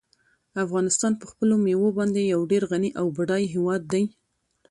افغانستان 0.65 1.13
په 1.19 1.25
خپلو 1.31 1.53
مېوو 1.65 1.89
باندې 1.97 2.21
یو 2.33 2.41
ډېر 2.51 2.63
غني 2.71 2.89
او 2.99 3.05
بډای 3.17 3.43
هېواد 3.53 3.81
دی. 3.93 4.03